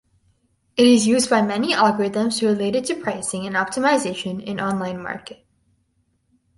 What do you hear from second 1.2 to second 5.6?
by many algorithms related to pricing and optimization in online market.